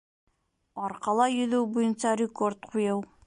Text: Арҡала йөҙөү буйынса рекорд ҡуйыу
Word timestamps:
Арҡала 0.85 1.27
йөҙөү 1.35 1.69
буйынса 1.77 2.17
рекорд 2.25 2.67
ҡуйыу 2.75 3.05